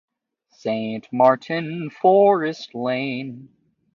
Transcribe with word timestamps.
Saint 0.49 1.07
Martin, 1.13 1.91
Forrest 1.91 2.73
Lane. 2.73 3.49